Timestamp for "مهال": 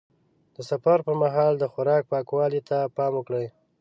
1.23-1.53